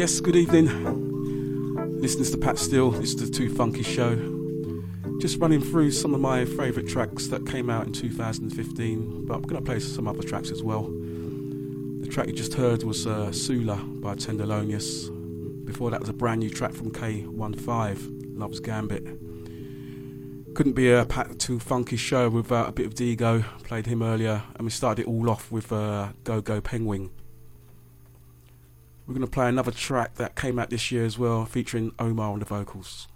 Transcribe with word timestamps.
Yes, 0.00 0.18
good 0.18 0.34
evening. 0.34 2.00
Listeners 2.00 2.30
to 2.30 2.38
Pat 2.38 2.56
Steele, 2.56 2.90
this 2.90 3.10
is 3.10 3.16
the 3.16 3.28
Too 3.28 3.54
Funky 3.54 3.82
Show. 3.82 4.16
Just 5.20 5.38
running 5.38 5.60
through 5.60 5.90
some 5.90 6.14
of 6.14 6.22
my 6.22 6.46
favourite 6.46 6.88
tracks 6.88 7.26
that 7.26 7.46
came 7.46 7.68
out 7.68 7.86
in 7.86 7.92
2015, 7.92 9.26
but 9.26 9.34
I'm 9.34 9.42
going 9.42 9.62
to 9.62 9.66
play 9.70 9.78
some 9.78 10.08
other 10.08 10.22
tracks 10.22 10.50
as 10.50 10.62
well. 10.62 10.84
The 10.84 12.08
track 12.10 12.28
you 12.28 12.32
just 12.32 12.54
heard 12.54 12.82
was 12.82 13.06
uh, 13.06 13.30
Sula 13.30 13.76
by 13.76 14.14
Tenderlonious. 14.14 15.10
Before 15.66 15.90
that 15.90 16.00
was 16.00 16.08
a 16.08 16.14
brand 16.14 16.40
new 16.40 16.48
track 16.48 16.72
from 16.72 16.92
K15, 16.92 18.38
Love's 18.38 18.60
Gambit. 18.60 19.04
Couldn't 20.54 20.72
be 20.72 20.90
a 20.90 21.04
Pat 21.04 21.38
Too 21.38 21.58
Funky 21.58 21.98
show 21.98 22.30
without 22.30 22.70
a 22.70 22.72
bit 22.72 22.86
of 22.86 22.94
Dego. 22.94 23.44
Played 23.64 23.84
him 23.84 24.02
earlier, 24.02 24.44
and 24.54 24.64
we 24.64 24.70
started 24.70 25.02
it 25.02 25.08
all 25.08 25.28
off 25.28 25.52
with 25.52 25.70
uh, 25.70 26.14
GoGo 26.24 26.62
Penguin 26.62 27.10
play 29.30 29.48
another 29.48 29.70
track 29.70 30.16
that 30.16 30.36
came 30.36 30.58
out 30.58 30.70
this 30.70 30.90
year 30.90 31.04
as 31.04 31.18
well, 31.18 31.44
featuring 31.44 31.92
Omar 31.98 32.32
on 32.32 32.38
the 32.40 32.44
vocals. 32.44 33.08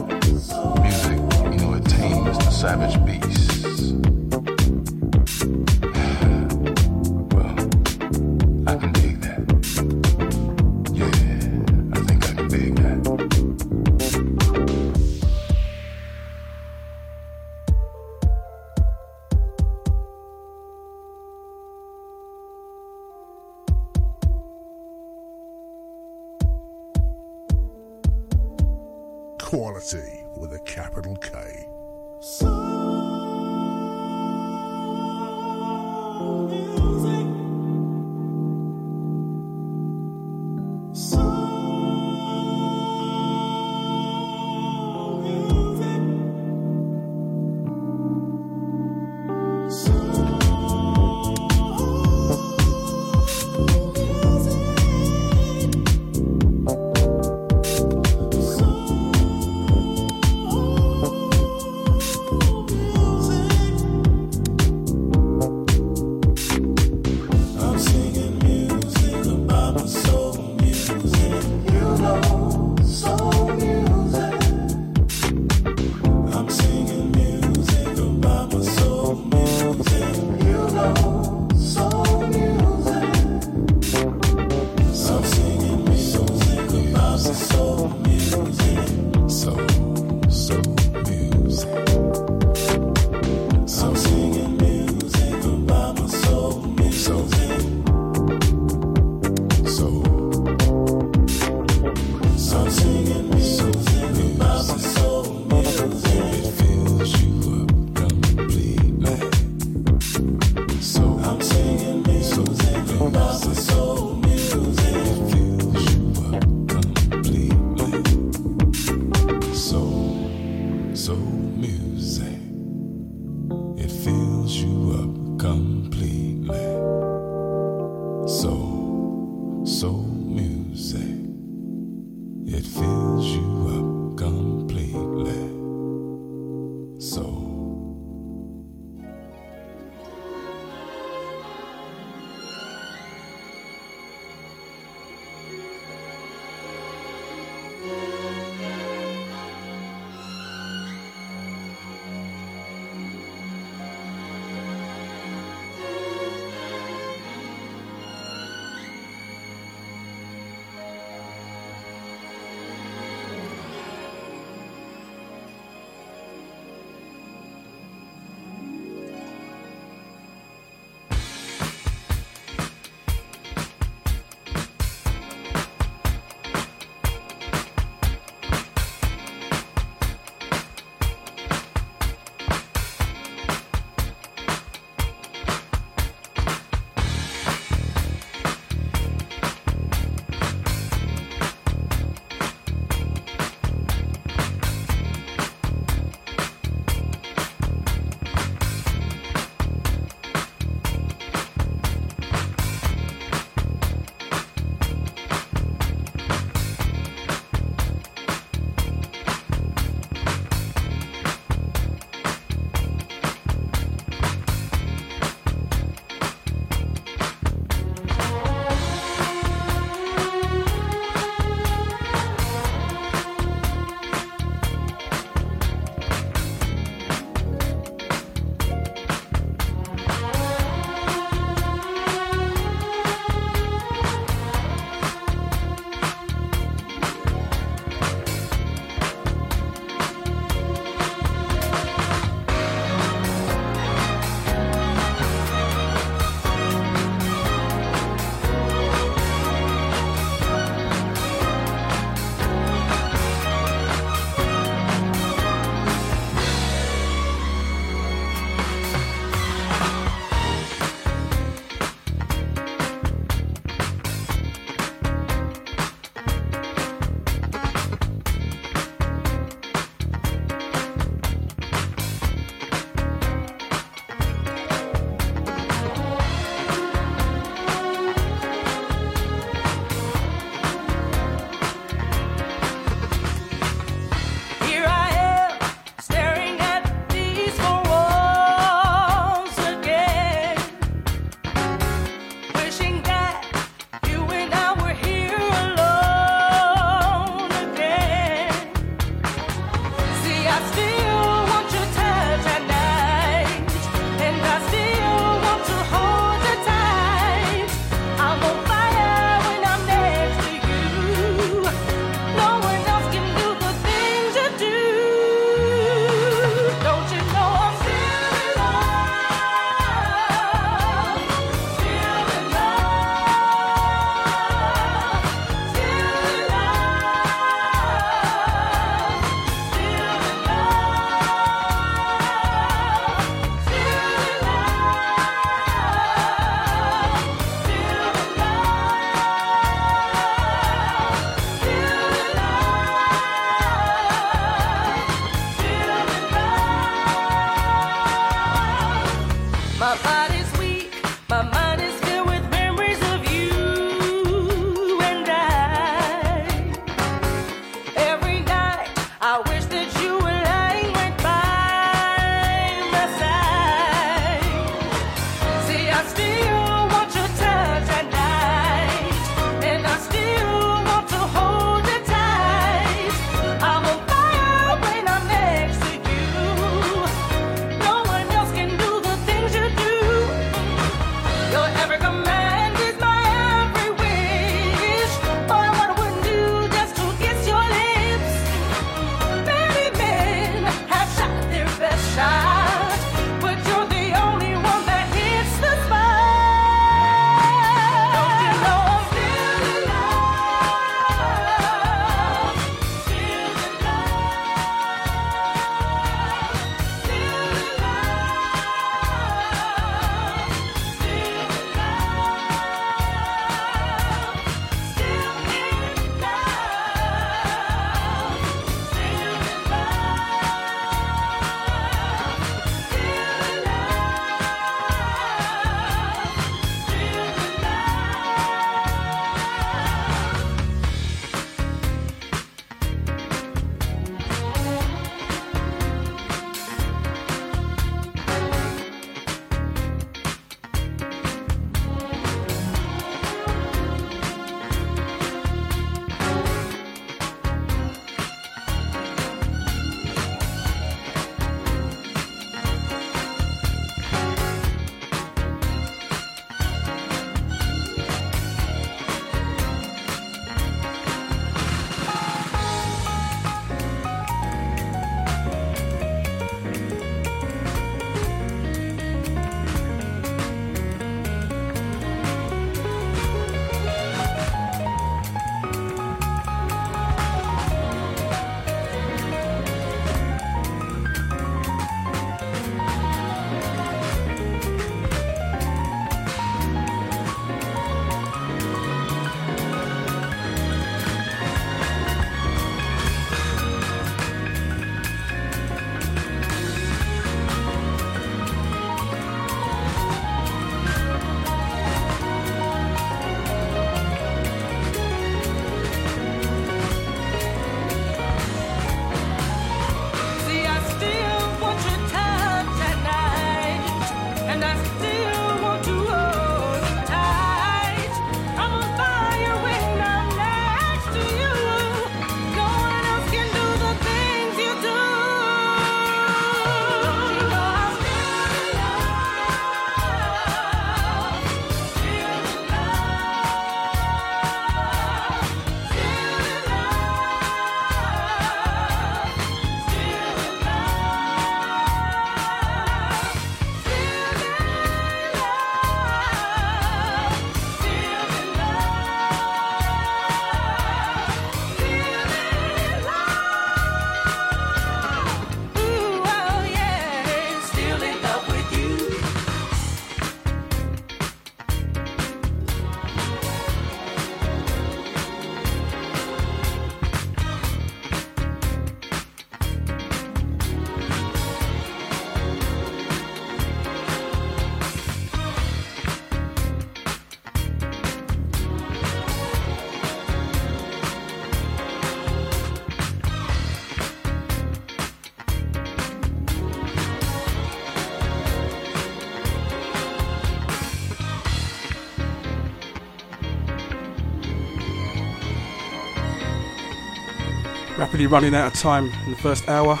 Rapidly 598.16 598.32
running 598.32 598.54
out 598.54 598.68
of 598.68 598.80
time 598.80 599.12
in 599.26 599.32
the 599.32 599.36
first 599.36 599.68
hour. 599.68 600.00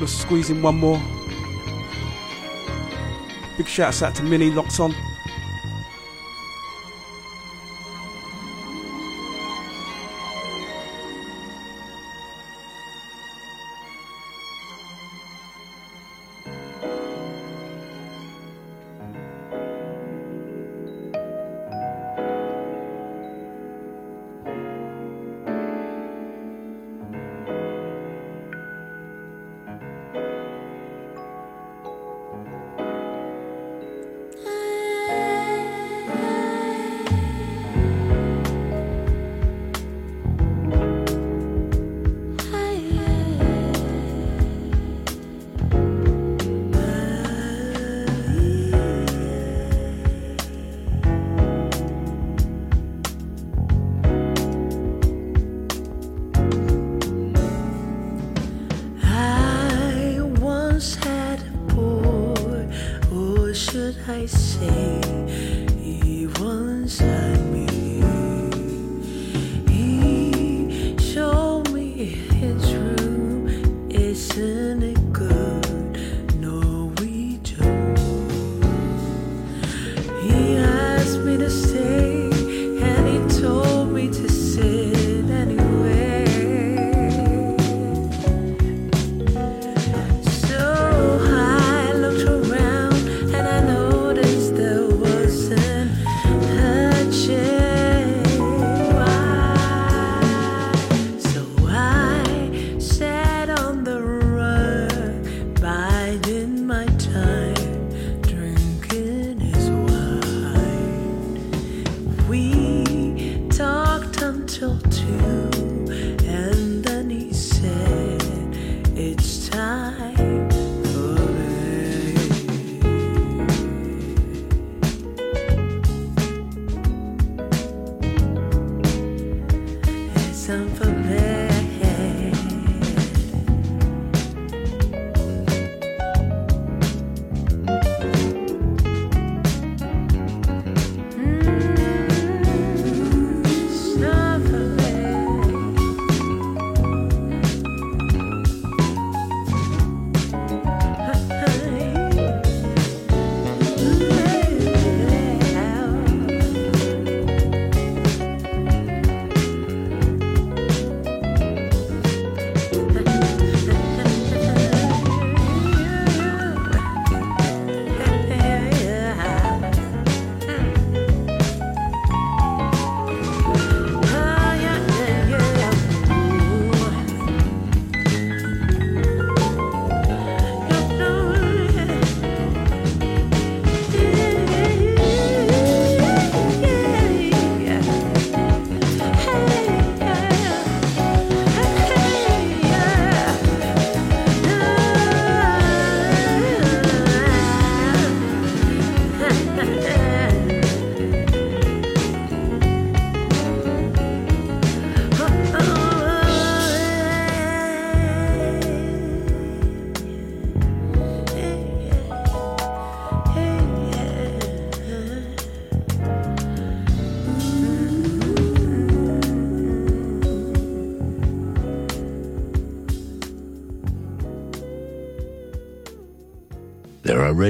Just 0.00 0.20
squeezing 0.20 0.60
one 0.60 0.74
more. 0.74 1.00
Big 3.56 3.68
shouts 3.68 4.02
out 4.02 4.16
to 4.16 4.24
Mini 4.24 4.50
locked 4.50 4.80
on. 4.80 4.92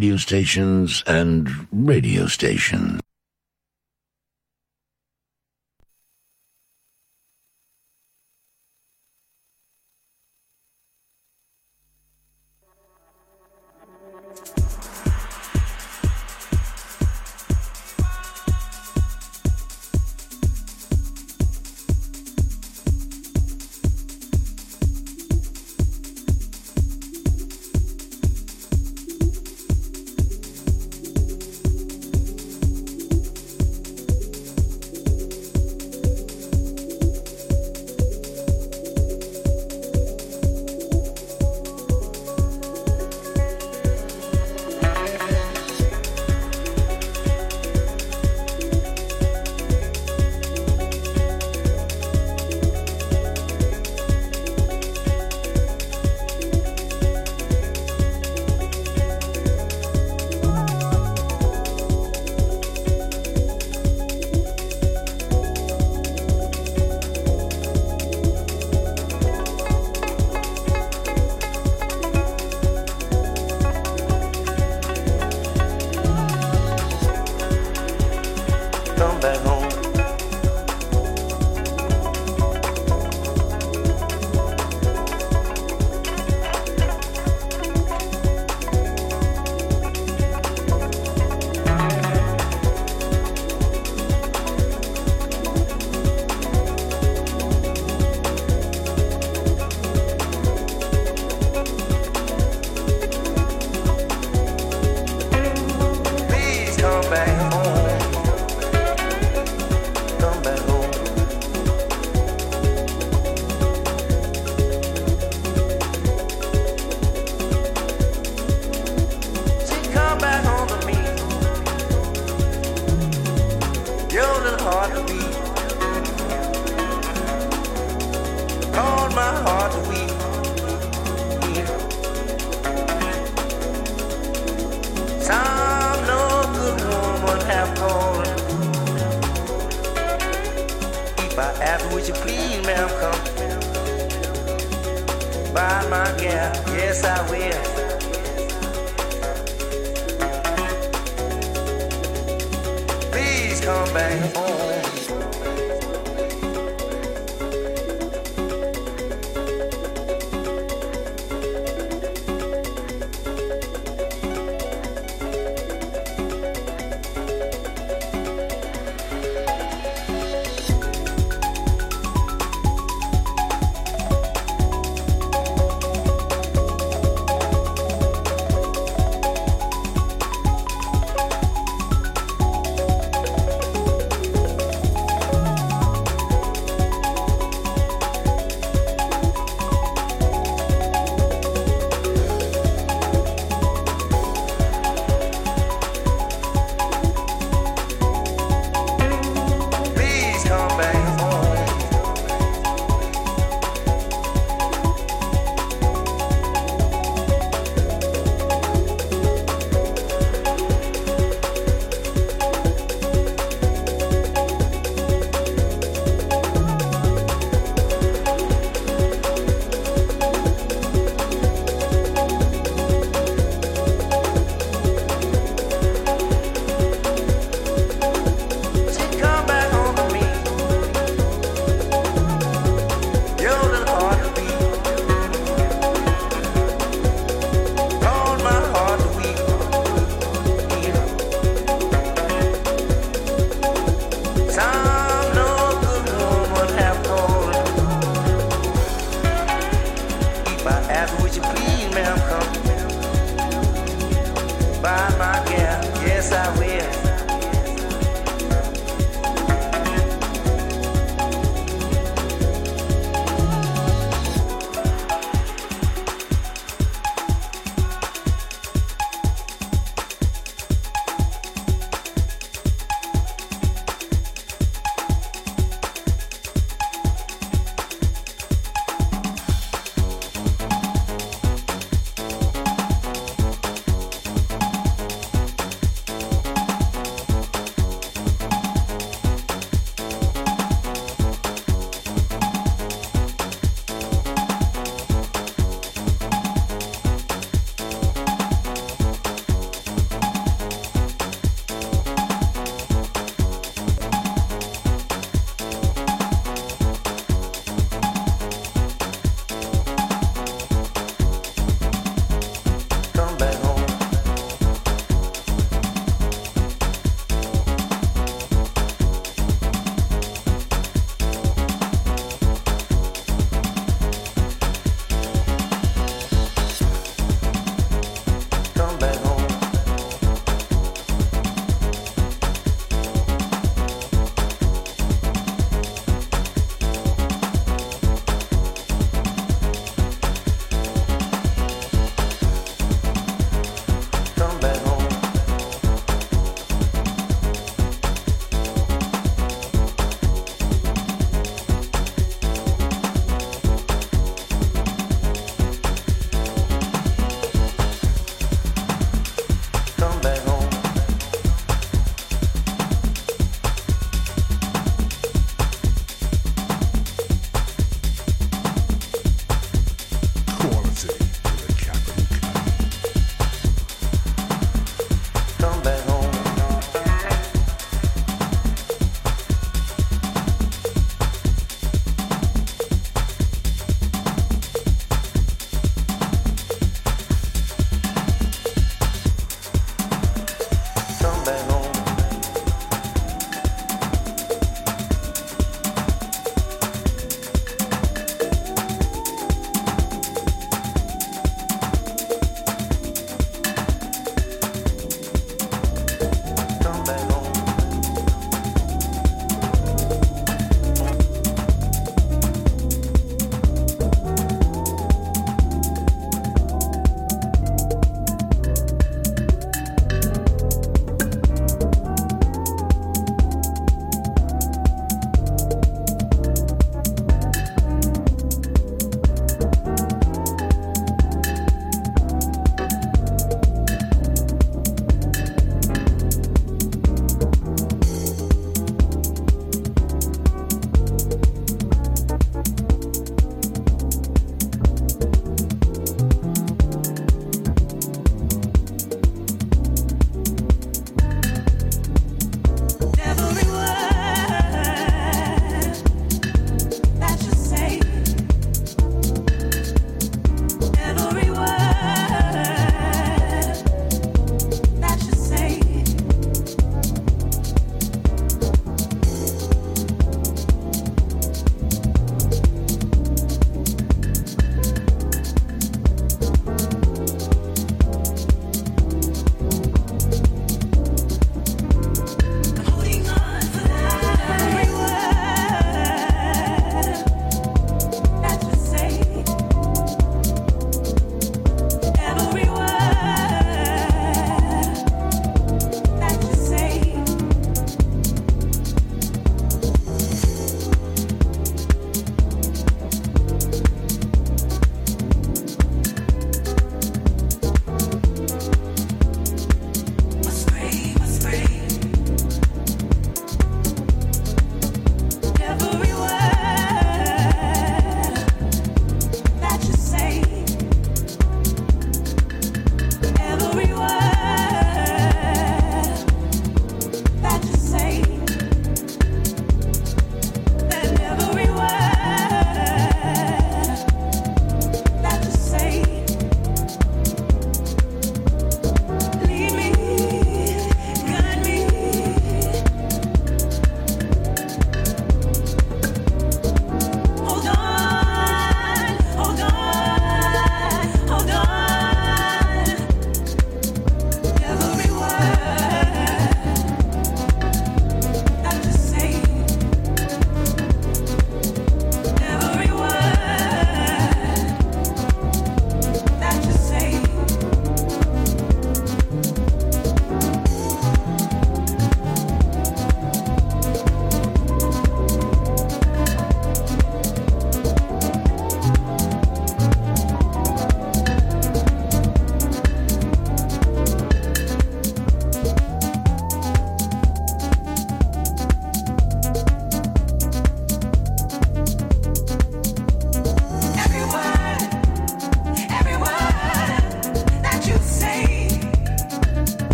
Radio 0.00 0.16
stations 0.16 1.04
and 1.06 1.46
radio 1.70 2.24
stations. 2.24 2.99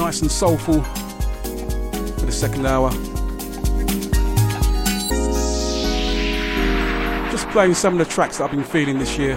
Nice 0.00 0.22
and 0.22 0.32
soulful 0.32 0.82
for 0.82 2.24
the 2.24 2.32
second 2.32 2.64
hour. 2.64 2.90
Just 7.30 7.46
playing 7.50 7.74
some 7.74 7.92
of 7.92 7.98
the 7.98 8.10
tracks 8.10 8.38
that 8.38 8.44
I've 8.44 8.50
been 8.50 8.64
feeling 8.64 8.98
this 8.98 9.18
year. 9.18 9.36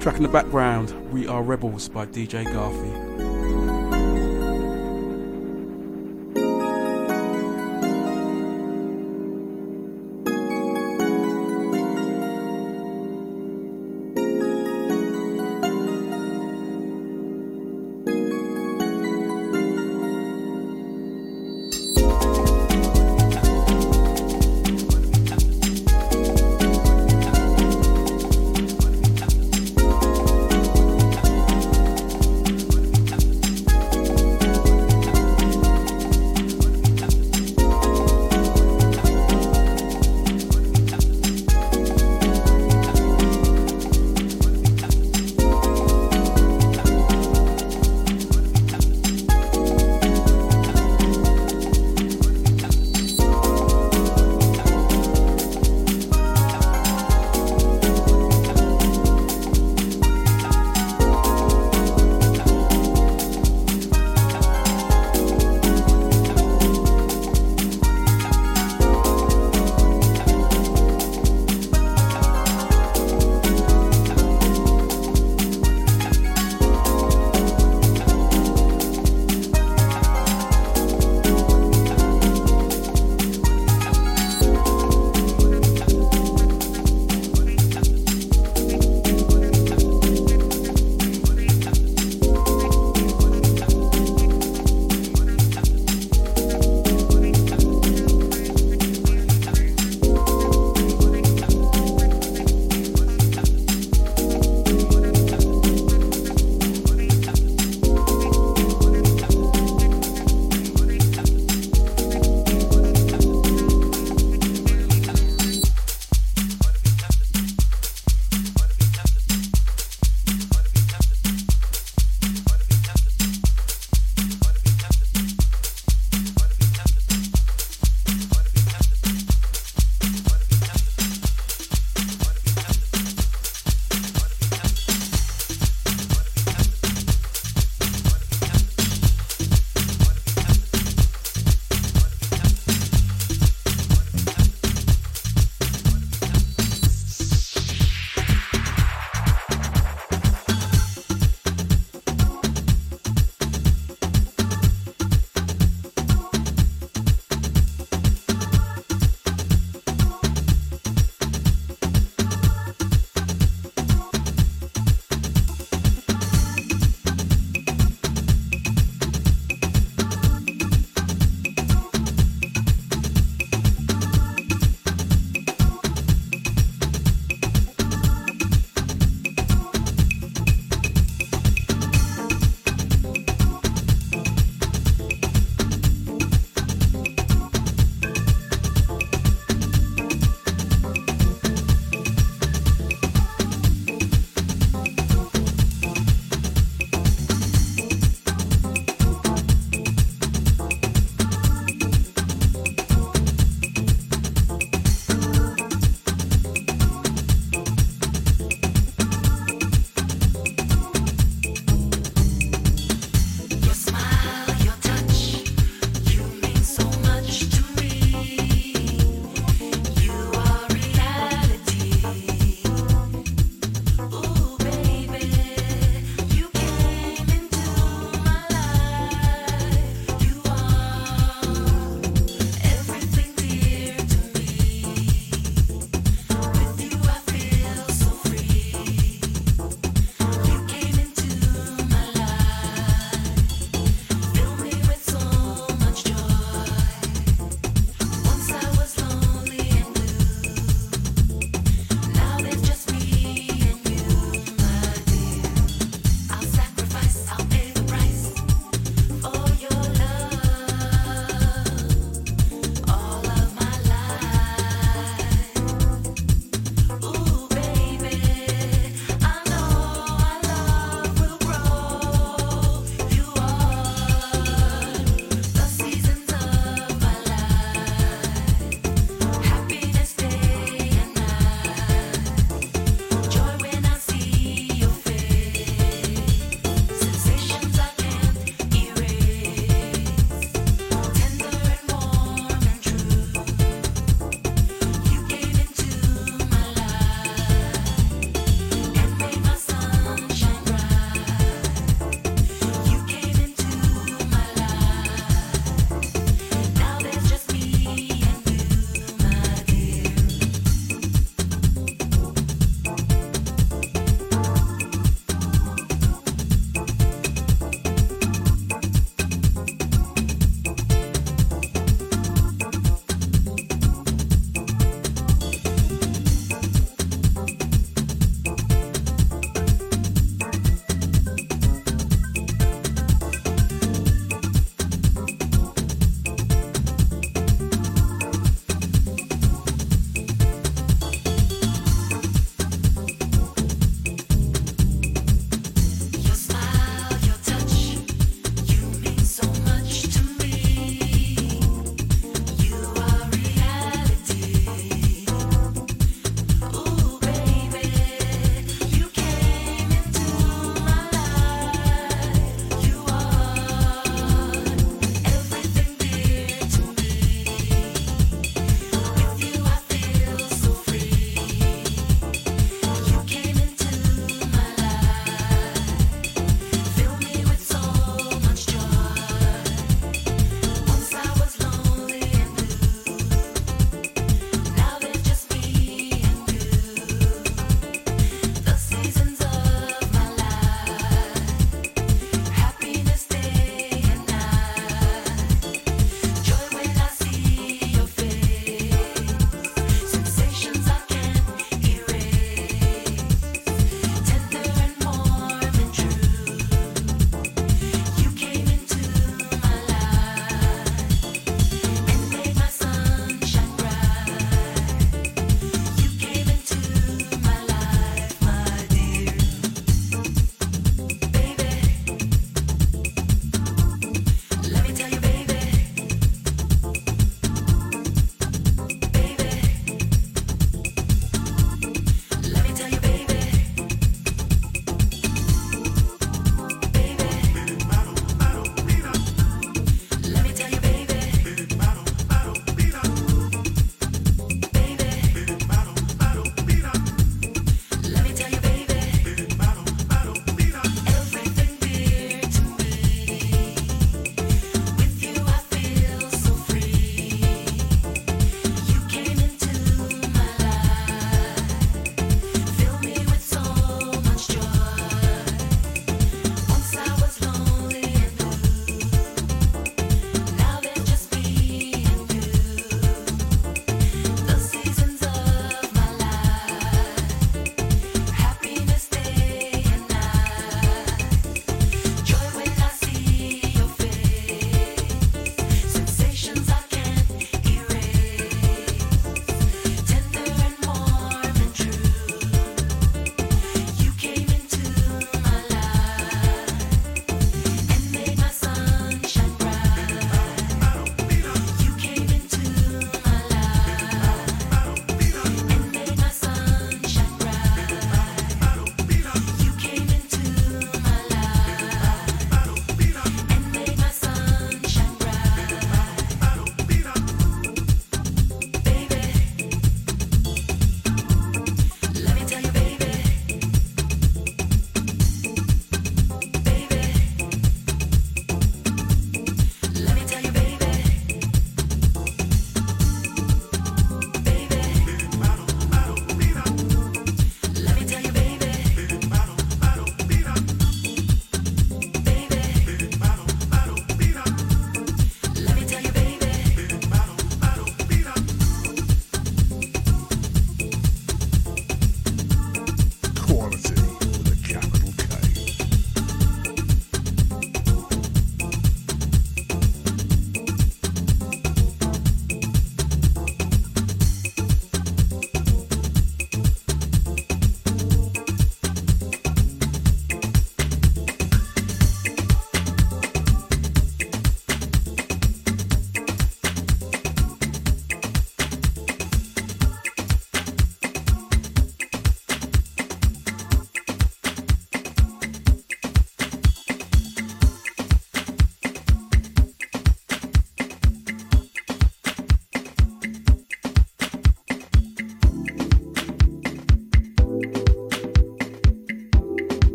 Track 0.00 0.16
in 0.16 0.22
the 0.22 0.28
background, 0.30 0.92
We 1.10 1.26
Are 1.26 1.42
Rebels 1.42 1.88
by 1.88 2.04
DJ 2.04 2.44
Garfi. 2.44 3.03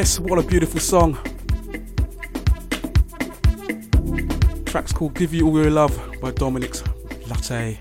Yes, 0.00 0.20
what 0.20 0.38
a 0.38 0.44
beautiful 0.44 0.78
song. 0.78 1.18
Track's 4.64 4.92
called 4.92 5.14
Give 5.14 5.34
You 5.34 5.48
All 5.48 5.60
Your 5.60 5.72
Love 5.72 6.00
by 6.22 6.30
Dominic's 6.30 6.84
Latte. 7.26 7.80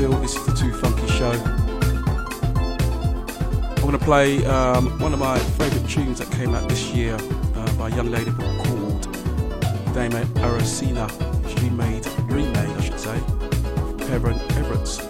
Steele. 0.00 0.18
This 0.20 0.34
is 0.34 0.46
the 0.46 0.54
Too 0.54 0.72
Funky 0.72 1.06
Show. 1.08 1.32
I'm 3.76 3.82
going 3.82 3.92
to 3.92 3.98
play 3.98 4.42
um, 4.46 4.98
one 4.98 5.12
of 5.12 5.18
my 5.18 5.38
favourite 5.38 5.86
tunes 5.90 6.18
that 6.20 6.30
came 6.30 6.54
out 6.54 6.66
this 6.70 6.90
year 6.94 7.18
uh, 7.54 7.72
by 7.76 7.90
a 7.90 7.94
young 7.94 8.10
lady 8.10 8.30
called 8.30 9.02
Dame 9.92 10.12
Aracina. 10.40 11.06
She 11.50 11.68
made, 11.68 12.06
remade, 12.32 12.56
I 12.56 12.80
should 12.80 12.98
say, 12.98 13.20
Kevin 14.06 14.40
Everett's 14.56 15.09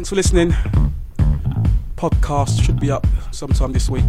Thanks 0.00 0.08
for 0.08 0.16
listening. 0.16 0.52
Podcast 1.96 2.64
should 2.64 2.80
be 2.80 2.90
up 2.90 3.06
sometime 3.32 3.70
this 3.70 3.90
week. 3.90 4.06